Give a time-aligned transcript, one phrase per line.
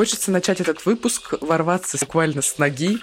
[0.00, 3.00] Хочется начать этот выпуск, ворваться буквально с ноги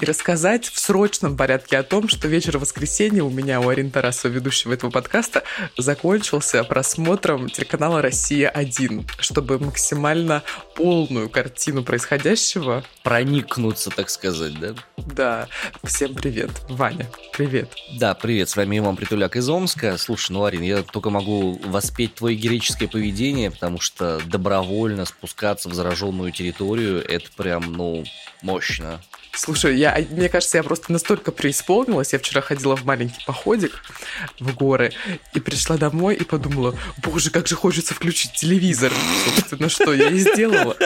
[0.00, 4.32] и рассказать в срочном порядке о том, что вечер воскресенья у меня, у Арины Тарасова,
[4.32, 5.42] ведущего этого подкаста,
[5.76, 10.42] закончился просмотром телеканала «Россия-1», чтобы максимально
[10.74, 12.82] полную картину происходящего...
[13.02, 14.74] Проникнуться, так сказать, да?
[14.96, 15.48] Да.
[15.84, 16.50] Всем привет.
[16.70, 17.70] Ваня, привет.
[17.98, 18.48] Да, привет.
[18.48, 19.98] С вами Иван Притуляк из Омска.
[19.98, 25.74] Слушай, ну, Арин, я только могу воспеть твое героическое поведение, потому что добровольно спускаться в
[25.74, 28.04] зараженную территорию, это прям, ну,
[28.42, 29.00] мощно.
[29.32, 32.12] Слушай, я, мне кажется, я просто настолько преисполнилась.
[32.12, 33.82] Я вчера ходила в маленький походик
[34.40, 34.92] в горы
[35.34, 38.92] и пришла домой и подумала, боже, как же хочется включить телевизор.
[39.24, 40.76] Собственно, что я и сделала.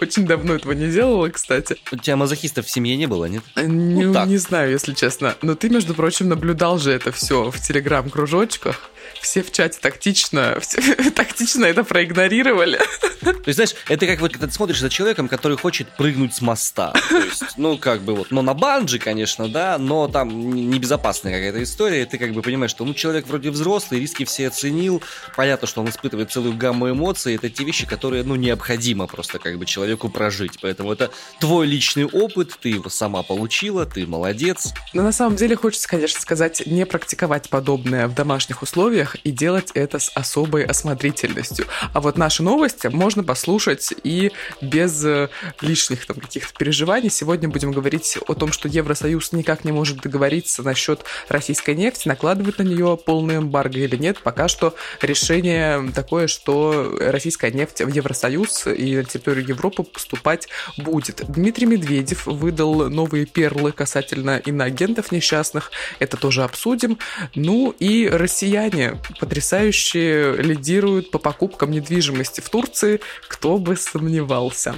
[0.00, 1.76] Очень давно этого не делала, кстати.
[1.90, 3.42] У тебя мазохистов в семье не было, нет?
[3.56, 5.34] Не, ну, не знаю, если честно.
[5.42, 10.80] Но ты, между прочим, наблюдал же это все в телеграм-кружочках все в чате тактично, все,
[11.14, 12.78] тактично это проигнорировали.
[13.20, 16.40] То есть, знаешь, это как вот, когда ты смотришь за человеком, который хочет прыгнуть с
[16.40, 16.92] моста.
[17.08, 21.62] То есть, ну, как бы вот, ну, на банджи, конечно, да, но там небезопасная какая-то
[21.62, 25.02] история, ты как бы понимаешь, что, ну, человек вроде взрослый, риски все оценил,
[25.36, 29.58] понятно, что он испытывает целую гамму эмоций, это те вещи, которые, ну, необходимо просто как
[29.58, 34.72] бы человеку прожить, поэтому это твой личный опыт, ты его сама получила, ты молодец.
[34.92, 39.30] Но на самом деле хочется, конечно, сказать, не практиковать подобное в домашних условиях, условиях и
[39.30, 41.66] делать это с особой осмотрительностью.
[41.92, 45.28] А вот наши новости можно послушать и без э,
[45.60, 47.10] лишних там каких-то переживаний.
[47.10, 52.58] Сегодня будем говорить о том, что Евросоюз никак не может договориться насчет российской нефти, накладывать
[52.58, 54.18] на нее полный эмбарго или нет.
[54.22, 61.22] Пока что решение такое, что российская нефть в Евросоюз и на территорию Европы поступать будет.
[61.28, 65.70] Дмитрий Медведев выдал новые перлы касательно иноагентов несчастных.
[65.98, 66.98] Это тоже обсудим.
[67.34, 68.87] Ну и россияне
[69.20, 74.74] потрясающе лидируют по покупкам недвижимости в Турции, кто бы сомневался.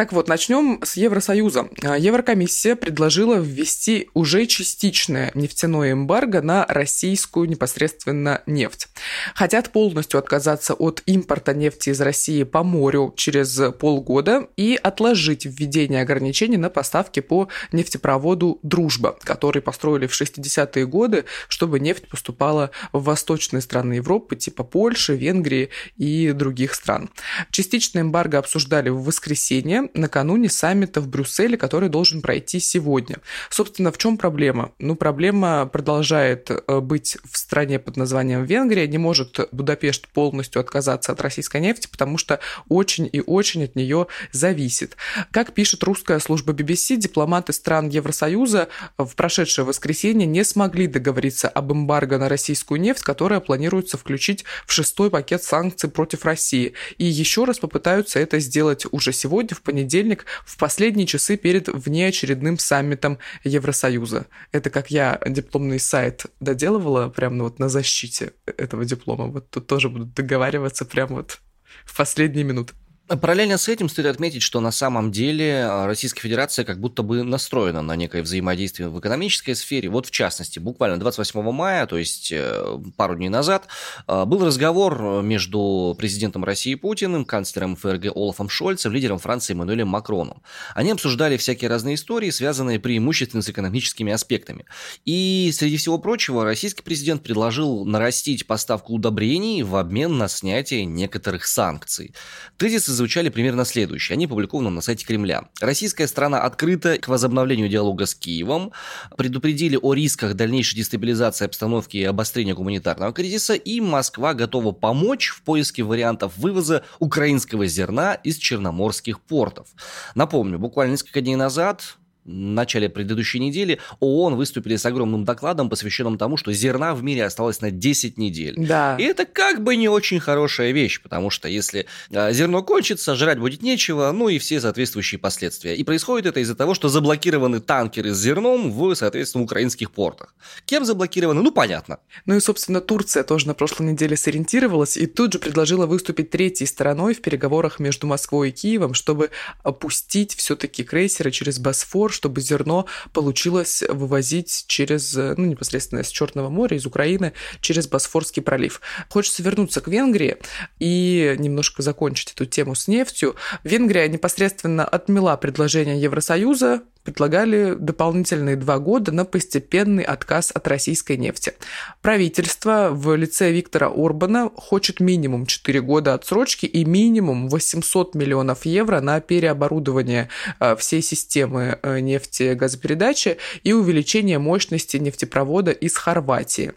[0.00, 1.68] Так вот, начнем с Евросоюза.
[1.82, 8.88] А, Еврокомиссия предложила ввести уже частичное нефтяное эмбарго на российскую непосредственно нефть.
[9.34, 16.00] Хотят полностью отказаться от импорта нефти из России по морю через полгода и отложить введение
[16.00, 23.02] ограничений на поставки по нефтепроводу «Дружба», который построили в 60-е годы, чтобы нефть поступала в
[23.02, 25.68] восточные страны Европы, типа Польши, Венгрии
[25.98, 27.10] и других стран.
[27.50, 33.18] Частичное эмбарго обсуждали в воскресенье накануне саммита в Брюсселе, который должен пройти сегодня.
[33.50, 34.72] Собственно, в чем проблема?
[34.78, 38.86] Ну, проблема продолжает э, быть в стране под названием Венгрия.
[38.86, 44.06] Не может Будапешт полностью отказаться от российской нефти, потому что очень и очень от нее
[44.32, 44.96] зависит.
[45.30, 48.68] Как пишет русская служба BBC, дипломаты стран Евросоюза
[48.98, 54.72] в прошедшее воскресенье не смогли договориться об эмбарго на российскую нефть, которая планируется включить в
[54.72, 56.74] шестой пакет санкций против России.
[56.98, 61.68] И еще раз попытаются это сделать уже сегодня, в понедельник понедельник, в последние часы перед
[61.68, 64.26] внеочередным саммитом Евросоюза.
[64.52, 69.26] Это как я дипломный сайт доделывала прямо вот на защите этого диплома.
[69.26, 71.38] Вот тут тоже будут договариваться прямо вот
[71.84, 72.74] в последние минуты.
[73.16, 77.24] Параллельно с этим стоит отметить, что на самом деле а, Российская Федерация как будто бы
[77.24, 79.88] настроена на некое взаимодействие в экономической сфере.
[79.88, 83.66] Вот в частности, буквально 28 мая, то есть э, пару дней назад,
[84.06, 90.42] а, был разговор между президентом России Путиным, канцлером ФРГ Олафом Шольцем, лидером Франции Эммануэлем Макроном.
[90.76, 94.66] Они обсуждали всякие разные истории, связанные преимущественно с экономическими аспектами.
[95.04, 101.44] И, среди всего прочего, российский президент предложил нарастить поставку удобрений в обмен на снятие некоторых
[101.44, 102.14] санкций.
[102.56, 104.14] Тезисы звучали примерно следующие.
[104.14, 105.44] Они опубликованы на сайте Кремля.
[105.60, 108.72] Российская страна открыта к возобновлению диалога с Киевом,
[109.16, 115.42] предупредили о рисках дальнейшей дестабилизации обстановки и обострения гуманитарного кризиса, и Москва готова помочь в
[115.42, 119.68] поиске вариантов вывоза украинского зерна из черноморских портов.
[120.14, 126.36] Напомню, буквально несколько дней назад начале предыдущей недели ООН выступили с огромным докладом, посвященным тому,
[126.36, 128.54] что зерна в мире осталось на 10 недель.
[128.56, 128.96] Да.
[128.98, 133.38] И это как бы не очень хорошая вещь, потому что если э, зерно кончится, жрать
[133.38, 135.74] будет нечего, ну и все соответствующие последствия.
[135.76, 140.34] И происходит это из-за того, что заблокированы танкеры с зерном в, соответственно, украинских портах.
[140.66, 141.42] Кем заблокированы?
[141.42, 141.98] Ну, понятно.
[142.26, 146.66] Ну и, собственно, Турция тоже на прошлой неделе сориентировалась и тут же предложила выступить третьей
[146.66, 149.30] стороной в переговорах между Москвой и Киевом, чтобы
[149.62, 156.76] опустить все-таки крейсеры через Босфор, чтобы зерно получилось вывозить через, ну, непосредственно из Черного моря,
[156.76, 158.80] из Украины, через Босфорский пролив.
[159.08, 160.36] Хочется вернуться к Венгрии
[160.78, 163.36] и немножко закончить эту тему с нефтью.
[163.64, 171.54] Венгрия непосредственно отмела предложение Евросоюза предлагали дополнительные два года на постепенный отказ от российской нефти.
[172.02, 179.00] Правительство в лице Виктора Орбана хочет минимум 4 года отсрочки и минимум 800 миллионов евро
[179.00, 186.72] на переоборудование э, всей системы э, нефтегазопередачи и увеличение мощности нефтепровода из Хорватии.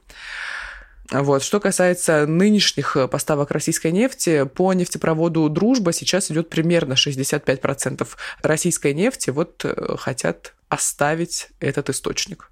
[1.11, 1.43] Вот.
[1.43, 8.07] Что касается нынешних э, поставок российской нефти, по нефтепроводу «Дружба» сейчас идет примерно 65%
[8.41, 9.29] российской нефти.
[9.29, 12.49] Вот э, хотят оставить этот источник.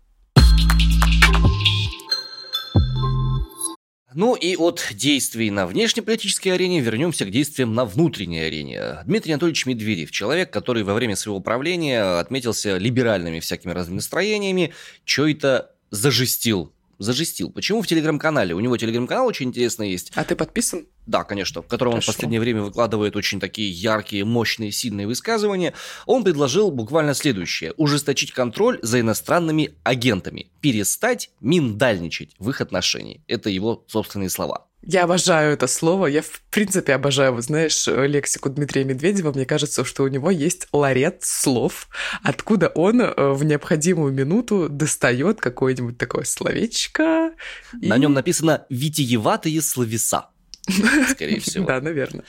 [4.14, 8.98] Ну и от действий на внешнеполитической арене вернемся к действиям на внутренней арене.
[9.06, 14.74] Дмитрий Анатольевич Медведев, человек, который во время своего правления отметился либеральными всякими разными настроениями,
[15.06, 17.52] что это зажестил зажестил.
[17.52, 18.54] Почему в телеграм-канале?
[18.54, 20.12] У него телеграм-канал очень интересный есть.
[20.16, 20.88] А ты подписан?
[21.08, 22.10] Да, конечно, в котором Хорошо.
[22.10, 25.74] он в последнее время выкладывает очень такие яркие, мощные, сильные высказывания.
[26.06, 27.74] Он предложил буквально следующее.
[27.78, 30.52] Ужесточить контроль за иностранными агентами.
[30.62, 33.24] Перестать миндальничать в их отношении.
[33.28, 34.68] Это его собственные слова.
[34.84, 36.08] Я обожаю это слово.
[36.08, 39.32] Я, в принципе, обожаю, вот знаешь, лексику Дмитрия Медведева.
[39.32, 41.88] Мне кажется, что у него есть ларет слов,
[42.24, 47.32] откуда он э, в необходимую минуту достает какое-нибудь такое словечко.
[47.74, 48.00] На и...
[48.00, 50.31] нем написано «витиеватые словеса».
[51.10, 51.66] Скорее всего.
[51.66, 52.24] Да, наверное.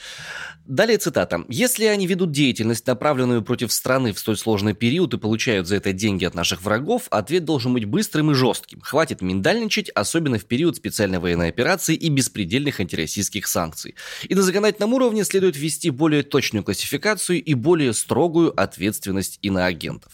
[0.65, 1.43] Далее цитата.
[1.49, 5.91] «Если они ведут деятельность, направленную против страны в столь сложный период и получают за это
[5.91, 8.79] деньги от наших врагов, ответ должен быть быстрым и жестким.
[8.79, 13.95] Хватит миндальничать, особенно в период специальной военной операции и беспредельных антироссийских санкций.
[14.23, 20.13] И на законодательном уровне следует ввести более точную классификацию и более строгую ответственность иноагентов».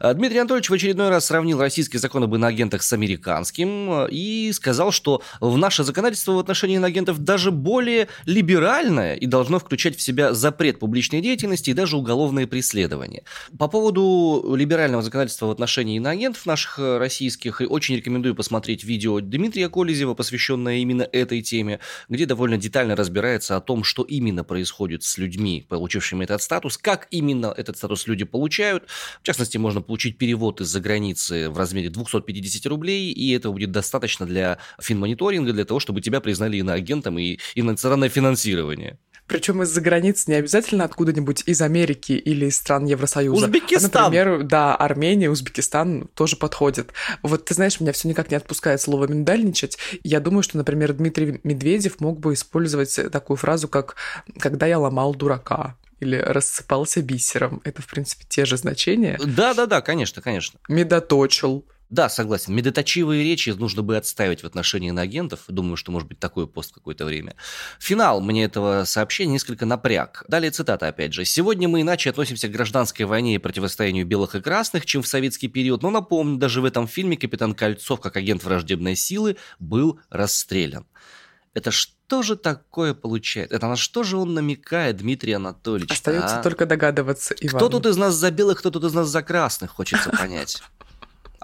[0.00, 4.52] А Дмитрий Анатольевич в очередной раз сравнил российский закон об иноагентах с американским э, и
[4.52, 10.02] сказал, что в наше законодательство в отношении иноагентов даже более либеральное и должно включать в
[10.02, 13.22] себя запрет публичной деятельности и даже уголовные преследования.
[13.58, 19.68] По поводу либерального законодательства в отношении иноагентов наших э, российских, очень рекомендую посмотреть видео Дмитрия
[19.68, 25.18] Колезева, посвященное именно этой теме, где довольно детально разбирается о том, что именно происходит с
[25.18, 28.84] людьми, получившими этот статус, как именно этот статус люди получают.
[29.22, 34.26] В частности, можно получить перевод из-за границы в размере 250 рублей, и этого будет достаточно
[34.26, 38.98] для финмониторинга, для того, чтобы тебя признали иноагентом и иностранное финансирование.
[39.26, 43.46] Причем из-за границы не обязательно откуда-нибудь из Америки или из стран Евросоюза.
[43.46, 43.90] Узбекистан.
[43.94, 46.92] А, например, да, Армения, Узбекистан тоже подходит.
[47.22, 49.78] Вот ты знаешь, меня все никак не отпускает слово «миндальничать».
[50.02, 53.96] Я думаю, что, например, Дмитрий Медведев мог бы использовать такую фразу, как
[54.38, 57.62] «когда я ломал дурака» или рассыпался бисером.
[57.64, 59.18] Это, в принципе, те же значения.
[59.24, 60.60] Да-да-да, конечно, конечно.
[60.68, 61.64] Медоточил.
[61.94, 62.52] Да, согласен.
[62.56, 65.44] Медоточивые речи нужно бы отставить в отношении иноагентов.
[65.46, 67.36] Думаю, что может быть такой пост какое-то время.
[67.78, 70.24] Финал мне этого сообщения несколько напряг.
[70.26, 71.24] Далее цитата опять же.
[71.24, 75.46] «Сегодня мы иначе относимся к гражданской войне и противостоянию белых и красных, чем в советский
[75.46, 75.84] период.
[75.84, 80.86] Но напомню, даже в этом фильме капитан Кольцов, как агент враждебной силы, был расстрелян».
[81.54, 83.54] Это что же такое получается?
[83.54, 85.92] Это на что же он намекает, Дмитрий Анатольевич?
[85.92, 86.42] Остается а?
[86.42, 87.56] только догадываться, Иван.
[87.56, 90.60] Кто тут из нас за белых, кто тут из нас за красных, хочется понять.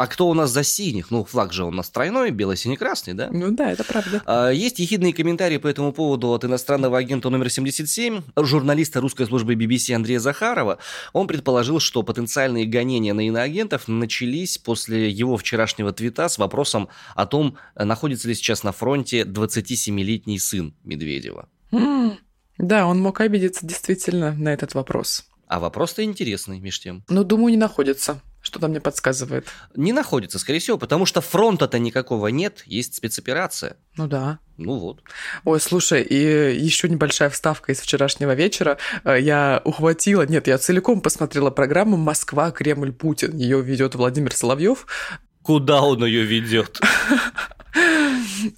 [0.01, 1.11] А кто у нас за синих?
[1.11, 3.29] Ну, флаг же у нас тройной, бело-синий-красный, да?
[3.31, 4.23] Ну да, это правда.
[4.25, 9.57] А, есть ехидные комментарии по этому поводу от иностранного агента номер 77, журналиста русской службы
[9.57, 10.79] BBC Андрея Захарова.
[11.13, 17.27] Он предположил, что потенциальные гонения на иноагентов начались после его вчерашнего твита с вопросом о
[17.27, 21.47] том, находится ли сейчас на фронте 27-летний сын Медведева.
[22.57, 25.27] Да, он мог обидеться действительно на этот вопрос.
[25.47, 27.05] А вопрос-то интересный, меж тем.
[27.11, 28.23] Ну, думаю, не находится.
[28.43, 29.47] Что-то мне подсказывает.
[29.77, 33.77] Не находится, скорее всего, потому что фронта-то никакого нет, есть спецоперация.
[33.97, 34.39] Ну да.
[34.57, 35.03] Ну вот.
[35.45, 38.79] Ой, слушай, и еще небольшая вставка из вчерашнего вечера.
[39.05, 43.37] Э, я ухватила, нет, я целиком посмотрела программу «Москва, Кремль, Путин».
[43.37, 44.87] Ее ведет Владимир Соловьев.
[45.43, 46.81] Куда он ее ведет?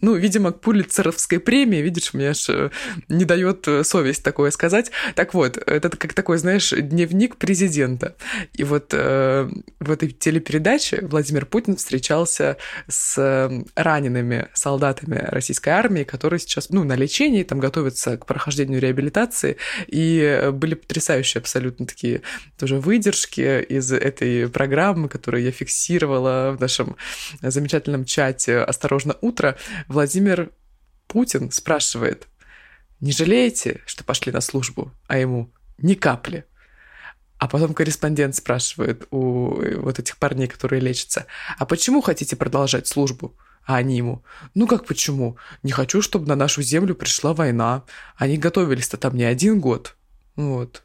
[0.01, 2.71] Ну, видимо, к пулицеровской премии, видишь, мне аж э,
[3.09, 4.91] не дает э, совесть такое сказать.
[5.15, 8.17] Так вот, это как такой, знаешь, дневник президента.
[8.53, 9.49] И вот э,
[9.81, 12.57] в этой телепередаче Владимир Путин встречался
[12.89, 18.81] с э, ранеными солдатами российской армии, которые сейчас, ну, на лечении, там готовятся к прохождению
[18.81, 22.23] реабилитации, и были потрясающие абсолютно такие
[22.59, 26.97] тоже выдержки из этой программы, которую я фиксировала в нашем
[27.41, 29.57] замечательном чате «Осторожно, утро»,
[29.89, 30.53] Владимир
[31.07, 32.29] Путин спрашивает,
[33.01, 34.93] не жалеете, что пошли на службу?
[35.07, 36.45] А ему ни капли.
[37.39, 41.27] А потом корреспондент спрашивает у вот этих парней, которые лечатся,
[41.59, 43.37] а почему хотите продолжать службу?
[43.65, 44.25] А они ему,
[44.55, 45.37] ну как почему?
[45.63, 47.85] Не хочу, чтобы на нашу землю пришла война.
[48.17, 49.97] Они готовились-то там не один год.
[50.37, 50.83] Вот.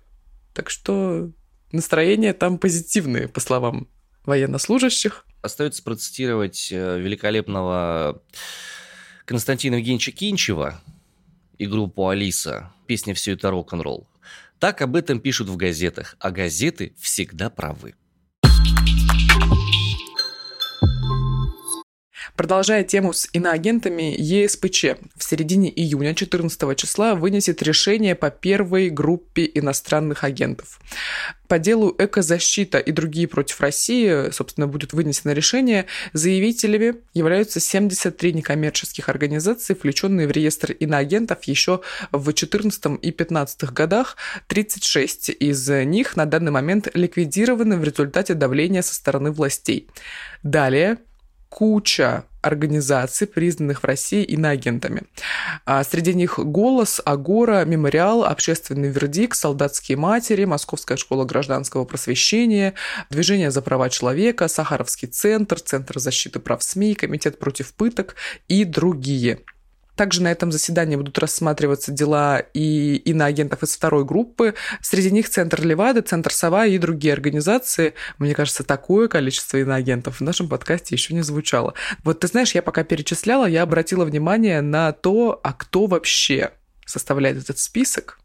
[0.53, 1.31] Так что
[1.71, 3.87] настроения там позитивные, по словам
[4.25, 5.25] военнослужащих.
[5.41, 8.21] Остается процитировать э, великолепного
[9.27, 10.81] Константина Евгеньевича Кинчева
[11.57, 12.71] и группу «Алиса».
[12.85, 14.07] Песня «Все это рок-н-ролл».
[14.57, 17.95] Так об этом пишут в газетах, а газеты всегда правы.
[22.37, 29.49] Продолжая тему с иноагентами, ЕСПЧ в середине июня 14 числа вынесет решение по первой группе
[29.55, 30.79] иностранных агентов.
[31.47, 35.87] По делу «Экозащита» и другие против России, собственно, будет вынесено решение.
[36.13, 44.15] Заявителями являются 73 некоммерческих организации, включенные в реестр иноагентов еще в 2014 и 2015 годах.
[44.45, 49.89] 36 из них на данный момент ликвидированы в результате давления со стороны властей.
[50.43, 50.99] Далее
[51.49, 55.03] куча организаций, признанных в России иноагентами.
[55.65, 62.73] А среди них «Голос», «Агора», «Мемориал», «Общественный вердикт», «Солдатские матери», Московская школа гражданского просвещения,
[63.09, 68.15] Движение за права человека, Сахаровский центр, Центр защиты прав СМИ, Комитет против пыток
[68.47, 69.39] и другие–
[69.97, 74.53] также на этом заседании будут рассматриваться дела и иноагентов из второй группы.
[74.81, 77.95] Среди них Центр Левада, Центр Сова и другие организации.
[78.17, 81.73] Мне кажется, такое количество иноагентов в нашем подкасте еще не звучало.
[82.03, 86.51] Вот ты знаешь, я пока перечисляла, я обратила внимание на то, а кто вообще
[86.85, 88.19] составляет этот список.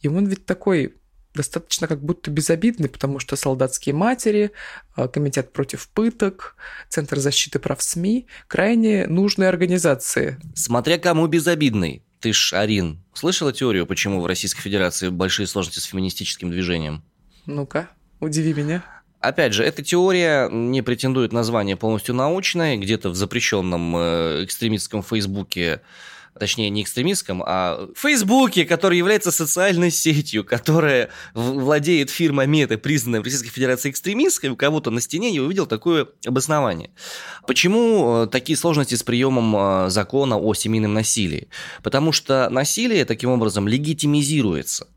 [0.00, 0.94] И он ведь такой
[1.34, 4.52] достаточно как будто безобидный, потому что солдатские матери,
[4.96, 6.56] э, Комитет против пыток,
[6.88, 10.38] Центр защиты прав СМИ– крайне нужные организации.
[10.54, 12.02] Смотря кому безобидный.
[12.20, 17.02] Ты ж, Арин, слышала теорию, почему в Российской Федерации большие сложности с феминистическим движением?
[17.46, 17.88] Ну-ка,
[18.20, 18.84] удиви меня.
[19.22, 25.02] Опять же, эта теория не претендует на звание полностью научное, где-то в запрещенном э, экстремистском
[25.02, 25.80] Фейсбуке
[26.38, 33.20] точнее не экстремистском, а в Фейсбуке, который является социальной сетью, которая владеет фирма Мета, признанная
[33.20, 36.90] в Российской Федерации экстремистской, у кого-то на стене я увидел такое обоснование.
[37.46, 41.48] Почему э, такие сложности с приемом э, закона о семейном насилии?
[41.82, 44.88] Потому что насилие таким образом легитимизируется.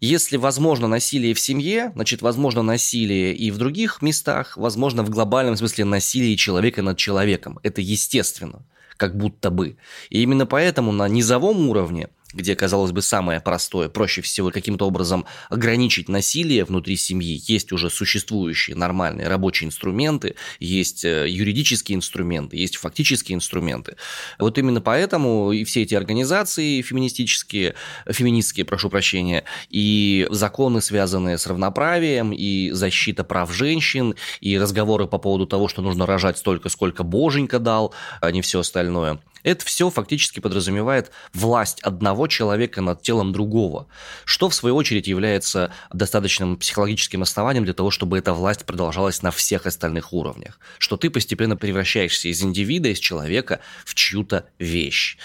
[0.00, 5.56] Если возможно насилие в семье, значит, возможно насилие и в других местах, возможно в глобальном
[5.56, 7.60] смысле насилие человека над человеком.
[7.62, 8.64] Это естественно
[9.00, 9.78] как будто бы.
[10.10, 15.26] И именно поэтому на низовом уровне где, казалось бы, самое простое, проще всего каким-то образом
[15.48, 17.42] ограничить насилие внутри семьи.
[17.46, 23.96] Есть уже существующие нормальные рабочие инструменты, есть э, юридические инструменты, есть фактические инструменты.
[24.38, 27.74] Вот именно поэтому и все эти организации феминистические,
[28.08, 35.18] феминистские, прошу прощения, и законы, связанные с равноправием, и защита прав женщин, и разговоры по
[35.18, 39.90] поводу того, что нужно рожать столько, сколько боженька дал, а не все остальное– это все
[39.90, 43.86] фактически подразумевает власть одного человека над телом другого,
[44.24, 49.30] что в свою очередь является достаточным психологическим основанием для того, чтобы эта власть продолжалась на
[49.30, 55.16] всех остальных уровнях, что ты постепенно превращаешься из индивида, из человека в чью-то вещь.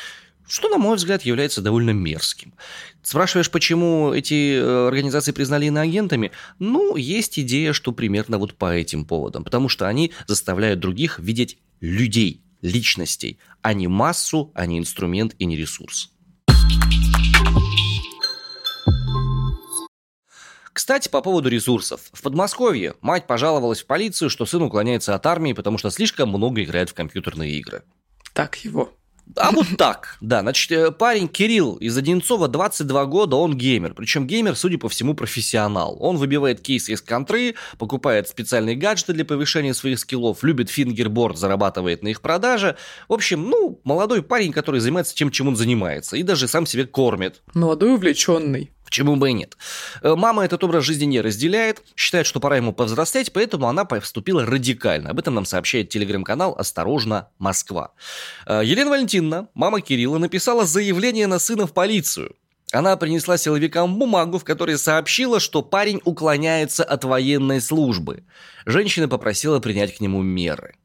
[0.48, 2.54] Что, на мой взгляд, является довольно мерзким.
[3.02, 6.32] Спрашиваешь, почему эти э, организации признали иноагентами?
[6.60, 9.44] Ну, есть идея, что примерно вот по этим поводам.
[9.44, 15.46] Потому что они заставляют других видеть людей, личностей, а не массу, а не инструмент и
[15.46, 16.12] не ресурс.
[20.76, 22.02] Кстати, по поводу ресурсов.
[22.12, 26.64] В Подмосковье мать пожаловалась в полицию, что сын уклоняется от армии, потому что слишком много
[26.64, 27.84] играет в компьютерные игры.
[28.34, 28.92] Так его.
[29.36, 30.42] А вот так, да.
[30.42, 33.94] Значит, э, парень Кирилл из Одинцова, 22 года, он геймер.
[33.94, 35.98] Причем геймер, судя по всему, профессионал.
[36.00, 42.04] Он выбивает кейсы из контры, покупает специальные гаджеты для повышения своих скиллов, любит фингерборд, зарабатывает
[42.04, 42.78] на их продаже.
[43.10, 46.18] В общем, ну, молодой парень, который занимается тем, чем он занимается.
[46.18, 47.42] И даже сам себе кормит.
[47.54, 48.72] Молодой увлеченный.
[48.86, 49.58] Почему бы и нет?
[50.04, 54.46] Э, мама этот образ жизни не разделяет, считает, что пора ему повзрослеть, поэтому она поступила
[54.46, 55.10] радикально.
[55.10, 57.92] Об этом нам сообщает телеграм-канал «Осторожно, Москва».
[58.46, 62.36] Э, Елена Валентиновна, мама Кирилла, написала заявление на сына в полицию.
[62.72, 68.24] Она принесла силовикам бумагу, в которой сообщила, что парень уклоняется от военной службы.
[68.66, 70.76] Женщина попросила принять к нему меры.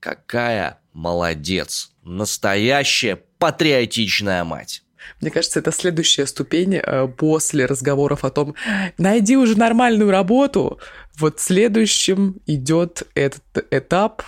[0.00, 1.92] Какая молодец!
[2.02, 4.82] Настоящая патриотичная мать!
[5.20, 8.54] Мне кажется, это следующая ступень э, после разговоров о том,
[8.98, 10.78] найди уже нормальную работу.
[11.16, 14.22] Вот следующим идет этот этап.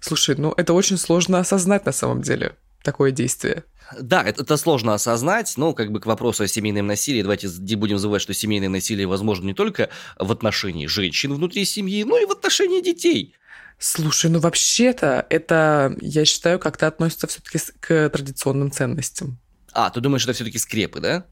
[0.00, 3.64] Слушай, ну это очень сложно осознать на самом деле, такое действие.
[4.00, 7.98] Да, это, это сложно осознать, но как бы к вопросу о семейном насилии, давайте будем
[7.98, 12.30] забывать, что семейное насилие возможно не только в отношении женщин внутри семьи, но и в
[12.30, 13.34] отношении детей.
[13.78, 19.38] Слушай, ну вообще-то это, я считаю, как-то относится все-таки к традиционным ценностям.
[19.74, 21.24] А, ты думаешь, это все-таки скрепы, да?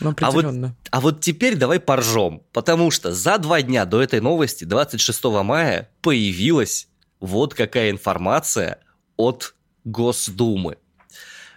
[0.00, 0.44] Ну, А вот,
[0.90, 5.90] а вот теперь давай поржем, потому что за два дня до этой новости, 26 мая,
[6.02, 8.78] появилась вот какая информация
[9.16, 9.54] от
[9.84, 10.76] Госдумы.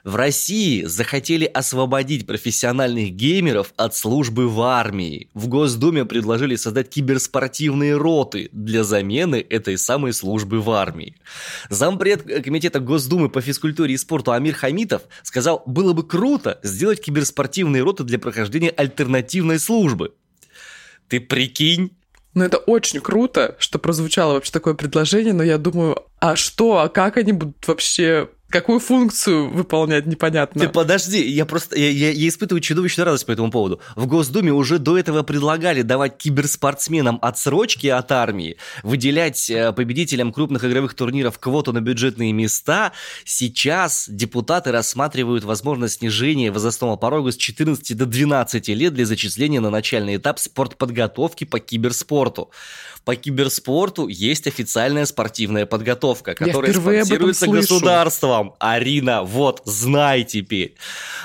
[0.04, 5.30] В России захотели освободить профессиональных геймеров от службы в армии.
[5.34, 11.16] В Госдуме предложили создать киберспортивные роты для замены этой самой службы в армии.
[11.70, 17.82] Зампред комитета Госдумы по физкультуре и спорту Амир Хамитов сказал, было бы круто сделать киберспортивные
[17.82, 20.14] роты для прохождения альтернативной службы.
[21.08, 21.92] Ты прикинь,
[22.34, 26.90] Ну, это очень круто, что прозвучало вообще такое предложение, но я думаю, а что, а
[26.90, 28.28] как они будут вообще...
[28.54, 30.62] Какую функцию выполнять, непонятно.
[30.62, 33.80] Ты подожди, я просто я, я- я испытываю чудовищную радость по этому поводу.
[33.96, 40.64] В Госдуме уже до этого предлагали давать киберспортсменам отсрочки от армии, выделять э, победителям крупных
[40.66, 42.92] игровых турниров квоту на бюджетные места.
[43.26, 49.72] Сейчас депутаты рассматривают возможность снижения возрастного порога с 14 до 12 лет для зачисления на
[49.72, 52.52] начальный этап спортподготовки по киберспорту.
[53.04, 56.72] По киберспорту есть официальная спортивная подготовка, которая
[57.04, 57.86] спонсируется слышу.
[58.44, 58.54] Государством.
[58.60, 60.76] Арина, вот, знай теперь.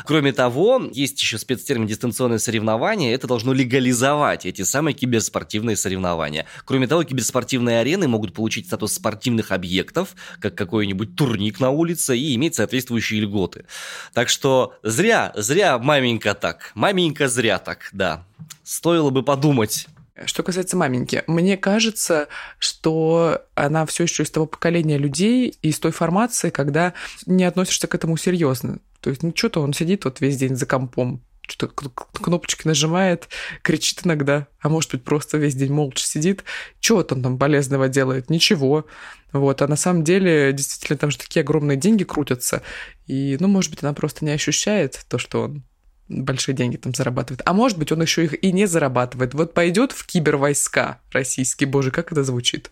[0.05, 3.13] Кроме того, есть еще спецтермин дистанционное соревнование.
[3.13, 6.47] Это должно легализовать эти самые киберспортивные соревнования.
[6.65, 12.35] Кроме того, киберспортивные арены могут получить статус спортивных объектов, как какой-нибудь турник на улице, и
[12.35, 13.65] иметь соответствующие льготы.
[14.13, 16.73] Так что зря, зря маменька так.
[16.75, 18.25] Маменька зря так, да.
[18.63, 19.89] Стоило бы подумать.
[20.25, 25.93] Что касается маменьки, мне кажется, что она все еще из того поколения людей из той
[25.93, 26.95] формации, когда
[27.27, 28.79] не относишься к этому серьезно.
[29.01, 33.29] То есть, ну, что-то он сидит вот весь день за компом, что-то кнопочки нажимает,
[33.63, 36.45] кричит иногда, а может быть, просто весь день молча сидит.
[36.81, 38.29] Чего он там полезного делает?
[38.29, 38.87] Ничего.
[39.33, 42.63] Вот, а на самом деле, действительно, там же такие огромные деньги крутятся.
[43.07, 45.65] И, ну, может быть, она просто не ощущает то, что он
[46.09, 47.43] большие деньги там зарабатывает.
[47.45, 49.35] А может быть, он еще их и не зарабатывает.
[49.35, 52.71] Вот пойдет в кибервойска российские, боже, как это звучит.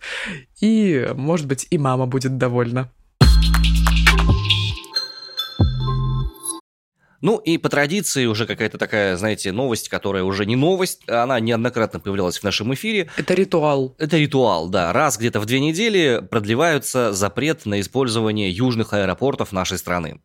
[0.59, 2.91] И, может быть, и мама будет довольна.
[7.21, 11.99] Ну и по традиции уже какая-то такая, знаете, новость, которая уже не новость, она неоднократно
[11.99, 13.09] появлялась в нашем эфире.
[13.17, 13.95] Это ритуал.
[13.97, 14.93] Это ритуал, да.
[14.93, 20.19] Раз где-то в две недели продлеваются запрет на использование южных аэропортов нашей страны.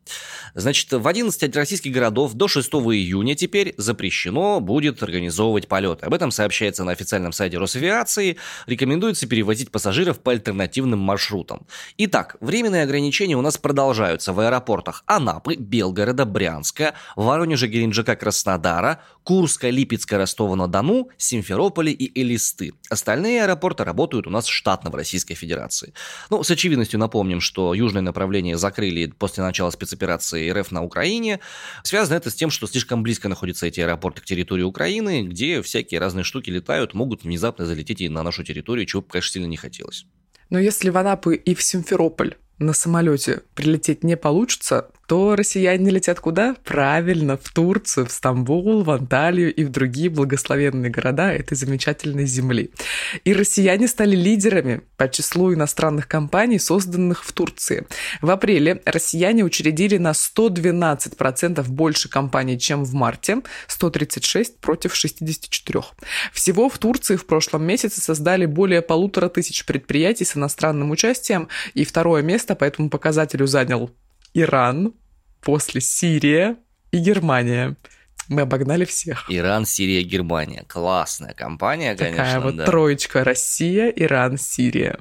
[0.55, 6.07] Значит, в 11 российских городов до 6 июня теперь запрещено будет организовывать полеты.
[6.07, 8.37] Об этом сообщается на официальном сайте Росавиации.
[8.67, 11.67] Рекомендуется перевозить пассажиров по альтернативным маршрутам.
[11.97, 16.82] Итак, временные ограничения у нас продолжаются в аэропортах Анапы, Белгорода, Брянска,
[17.16, 22.73] Воронежа, Геленджика, Краснодара, Курска, Липецка, Ростова-на-Дону, Симферополя и Элисты.
[22.90, 25.95] Остальные аэропорты работают у нас штатно в Российской Федерации.
[26.31, 31.40] Ну, с очевидностью напомним, что южное направление закрыли после начала спецоперации РФ на Украине.
[31.83, 36.01] Связано это с тем, что слишком близко находятся эти аэропорты к территории Украины, где всякие
[36.01, 39.57] разные штуки летают, могут внезапно залететь и на нашу территорию, чего бы, конечно, сильно не
[39.57, 40.07] хотелось.
[40.51, 46.20] Но если в Анапу и в Симферополь на самолете прилететь не получится, то россияне летят
[46.20, 46.57] куда?
[46.64, 52.70] Правильно, в Турцию, в Стамбул, в Анталию и в другие благословенные города этой замечательной земли.
[53.27, 57.87] И россияне стали лидерами по числу иностранных компаний, созданных в Турции.
[58.22, 65.81] В апреле россияне учредили на 112% больше компаний, чем в марте, 136 против 64.
[66.33, 71.85] Всего в Турции в прошлом месяце создали более полутора тысяч предприятий с иностранным участием, и
[71.85, 73.90] второе место по этому показателю занял
[74.35, 74.94] Иран,
[75.43, 76.57] после Сирия
[76.91, 77.77] и Германия.
[78.29, 79.27] Мы обогнали всех.
[79.29, 80.65] Иран, Сирия, Германия.
[80.69, 82.41] Классная компания, Такая конечно.
[82.41, 82.65] вот да.
[82.65, 84.99] троечка Россия, Иран, Сирия.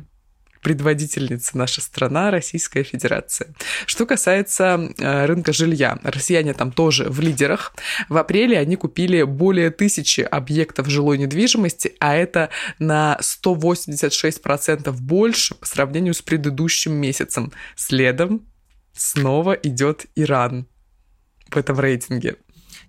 [0.62, 3.54] Предводительница наша страна, Российская Федерация.
[3.88, 7.74] Что касается э, рынка жилья, россияне там тоже в лидерах.
[8.10, 15.66] В апреле они купили более тысячи объектов жилой недвижимости, а это на 186% больше по
[15.66, 17.52] сравнению с предыдущим месяцем.
[17.76, 18.46] Следом
[18.94, 20.68] снова идет Иран
[21.50, 22.38] в этом рейтинге.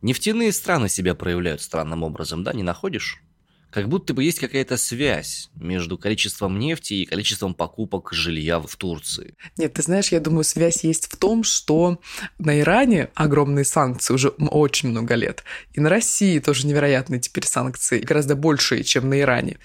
[0.03, 3.23] Нефтяные страны себя проявляют странным образом, да, не находишь?
[3.73, 9.35] Как будто бы есть какая-то связь между количеством нефти и количеством покупок жилья в Турции.
[9.57, 11.99] Нет, ты знаешь, я думаю, связь есть в том, что
[12.39, 15.43] на Иране огромные санкции уже очень много лет.
[15.73, 19.57] И на России тоже невероятные теперь санкции, гораздо большие, чем на Иране.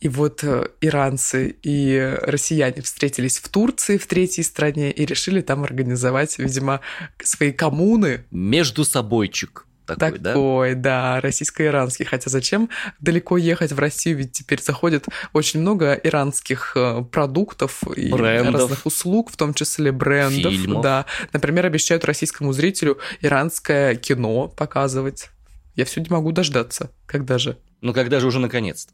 [0.00, 5.64] И вот э, иранцы и россияне встретились в Турции, в третьей стране, и решили там
[5.64, 6.80] организовать, видимо,
[7.22, 8.26] свои коммуны.
[8.30, 9.64] Между собойчик
[9.96, 10.32] такой, да?
[10.32, 12.04] Такой, да, российско-иранский.
[12.04, 12.68] Хотя зачем
[13.00, 14.18] далеко ехать в Россию?
[14.18, 18.54] Ведь теперь заходит очень много иранских э, продуктов и Брендов.
[18.54, 20.52] разных услуг, в том числе брендов.
[20.52, 20.82] Фильмов.
[20.82, 21.06] Да.
[21.32, 25.30] Например, обещают российскому зрителю иранское кино показывать.
[25.78, 26.90] Я все не могу дождаться.
[27.06, 27.56] Когда же?
[27.82, 28.92] Ну, когда же уже наконец-то?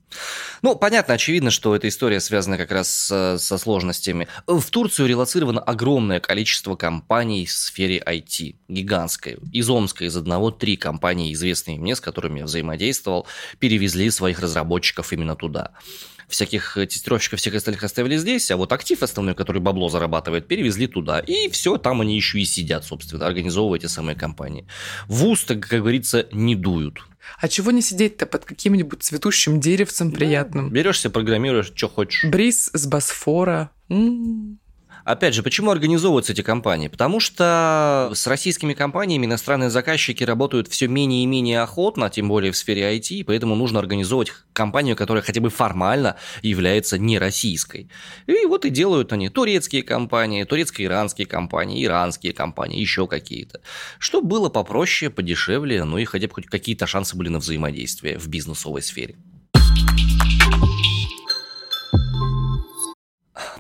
[0.61, 4.29] Ну, понятно, очевидно, что эта история связана как раз со, со сложностями.
[4.47, 8.57] В Турцию релацировано огромное количество компаний в сфере IT.
[8.69, 9.39] Гигантское.
[9.51, 13.27] Из Омска из одного три компании, известные мне, с которыми я взаимодействовал,
[13.59, 15.71] перевезли своих разработчиков именно туда
[16.29, 21.21] всяких тестировщиков, всех остальных оставили здесь, а вот актив основной, который бабло зарабатывает, перевезли туда.
[21.21, 24.67] И все, там они еще и сидят, собственно, организовывая эти самые компании.
[25.07, 27.01] В ус-то, как говорится, не дуют.
[27.41, 30.69] А чего не сидеть-то под каким-нибудь цветущим деревцем приятным?
[30.69, 32.25] Да, берешься, программируешь, что хочешь.
[32.25, 33.71] Бриз с Босфора.
[33.89, 34.59] М-м.
[35.05, 36.89] Опять же, почему организовываются эти компании?
[36.89, 42.53] Потому что с российскими компаниями иностранные заказчики работают все менее и менее охотно, тем более
[42.53, 47.91] в сфере IT, поэтому нужно организовывать компанию, которая хотя бы формально является не российской.
[48.27, 53.61] И вот и делают они турецкие компании, турецко-иранские компании, иранские компании, еще какие-то.
[53.99, 58.27] Что было попроще, подешевле, ну и хотя бы хоть какие-то шансы были на взаимодействие в
[58.29, 59.17] бизнесовой сфере.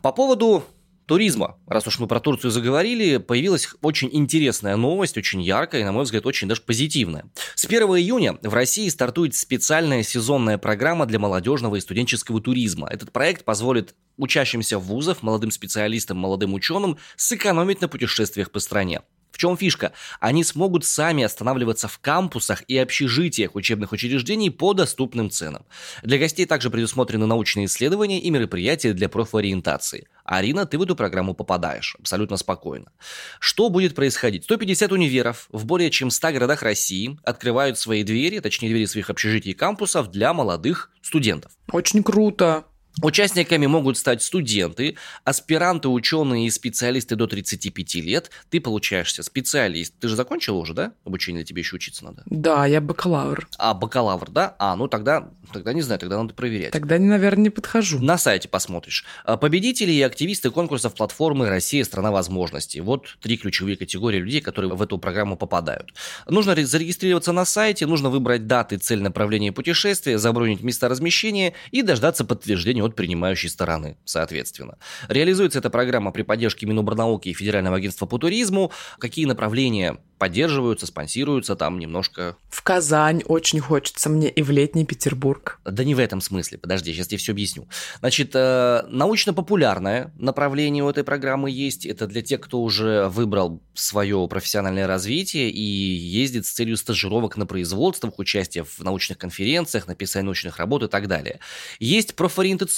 [0.00, 0.64] По поводу
[1.06, 1.58] туризма.
[1.66, 6.04] Раз уж мы про Турцию заговорили, появилась очень интересная новость, очень яркая и, на мой
[6.04, 7.24] взгляд, очень даже позитивная.
[7.54, 12.88] С 1 июня в России стартует специальная сезонная программа для молодежного и студенческого туризма.
[12.90, 19.02] Этот проект позволит учащимся вузов, молодым специалистам, молодым ученым сэкономить на путешествиях по стране.
[19.34, 19.92] В чем фишка?
[20.20, 25.66] Они смогут сами останавливаться в кампусах и общежитиях учебных учреждений по доступным ценам.
[26.04, 30.06] Для гостей также предусмотрены научные исследования и мероприятия для профориентации.
[30.22, 32.92] Арина, ты в эту программу попадаешь абсолютно спокойно.
[33.40, 34.44] Что будет происходить?
[34.44, 39.50] 150 универов в более чем 100 городах России открывают свои двери, точнее двери своих общежитий
[39.50, 41.50] и кампусов для молодых студентов.
[41.72, 42.66] Очень круто.
[43.02, 48.30] Участниками могут стать студенты, аспиранты, ученые и специалисты до 35 лет.
[48.50, 49.94] Ты получаешься специалист.
[49.98, 50.92] Ты же закончила уже, да?
[51.04, 52.22] Обучение тебе еще учиться надо.
[52.26, 53.48] Да, я бакалавр.
[53.58, 54.54] А, бакалавр, да?
[54.58, 56.70] А, ну тогда, тогда не знаю, тогда надо проверять.
[56.70, 57.98] Тогда, наверное, не подхожу.
[57.98, 59.04] На сайте посмотришь.
[59.24, 62.80] А, победители и активисты конкурсов платформы «Россия– страна возможностей».
[62.80, 65.92] Вот три ключевые категории людей, которые в эту программу попадают.
[66.28, 72.24] Нужно зарегистрироваться на сайте, нужно выбрать даты, цель направления путешествия, забронить места размещения и дождаться
[72.24, 74.78] подтверждения от принимающей стороны, соответственно.
[75.08, 78.72] Реализуется эта программа при поддержке Минобрнауки и Федерального агентства по туризму.
[78.98, 82.36] Какие направления поддерживаются, спонсируются там немножко.
[82.48, 85.60] В Казань очень хочется мне и в летний Петербург.
[85.64, 87.68] Да не в этом смысле, подожди, сейчас тебе все объясню.
[87.98, 91.84] Значит, э, научно-популярное направление у этой программы есть.
[91.84, 97.44] Это для тех, кто уже выбрал свое профессиональное развитие и ездит с целью стажировок на
[97.44, 101.40] производствах, участия в научных конференциях, написания научных работ и так далее.
[101.80, 102.73] Есть профориентационное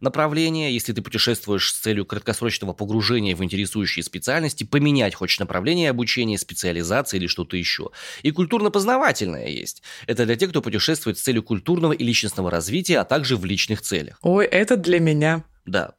[0.00, 6.38] направление, если ты путешествуешь с целью краткосрочного погружения в интересующие специальности, поменять хочешь направление обучения,
[6.38, 7.90] специализация или что-то еще.
[8.22, 9.82] И культурно-познавательное есть.
[10.06, 13.82] Это для тех, кто путешествует с целью культурного и личностного развития, а также в личных
[13.82, 14.18] целях.
[14.22, 15.44] Ой, это для меня.
[15.66, 15.94] Да.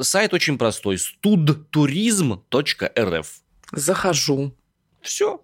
[0.00, 0.96] Сайт очень простой.
[0.96, 3.26] studturism.rf
[3.72, 4.52] Захожу.
[5.02, 5.40] Все.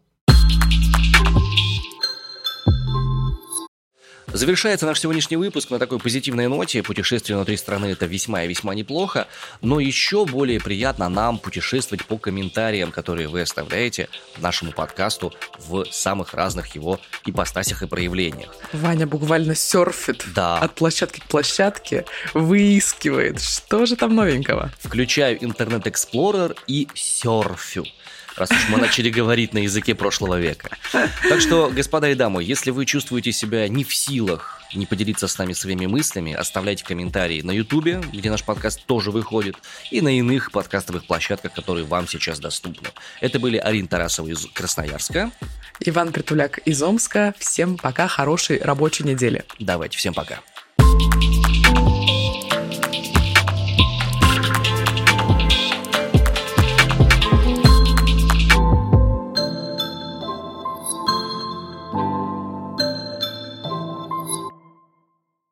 [4.33, 6.83] Завершается наш сегодняшний выпуск на такой позитивной ноте.
[6.83, 9.27] Путешествие внутри страны это весьма и весьма неплохо,
[9.61, 16.35] но еще более приятно нам путешествовать по комментариям, которые вы оставляете нашему подкасту в самых
[16.35, 18.55] разных его ипостасях и проявлениях.
[18.73, 20.59] Ваня буквально серфит да.
[20.59, 24.71] от площадки к площадке, выискивает, что же там новенького.
[24.79, 27.85] Включаю Internet Explorer и серфю
[28.37, 30.71] раз уж мы начали говорить на языке прошлого века.
[30.93, 35.37] Так что, господа и дамы, если вы чувствуете себя не в силах не поделиться с
[35.37, 39.57] нами своими мыслями, оставляйте комментарии на Ютубе, где наш подкаст тоже выходит,
[39.91, 42.89] и на иных подкастовых площадках, которые вам сейчас доступны.
[43.21, 45.33] Это были Арин Тарасова из Красноярска.
[45.81, 47.35] Иван Притуляк из Омска.
[47.39, 49.45] Всем пока, хорошей рабочей недели.
[49.59, 50.41] Давайте, всем пока.
[50.79, 51.40] thank you